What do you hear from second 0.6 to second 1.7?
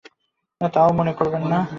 তা মনেও করিবেন না।